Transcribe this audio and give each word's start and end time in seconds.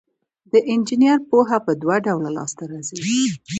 د 0.51 0.53
انجینر 0.71 1.19
پوهه 1.29 1.57
په 1.65 1.71
دوه 1.81 1.97
ډوله 2.05 2.29
لاس 2.37 2.51
ته 2.57 2.63
راځي. 2.71 2.97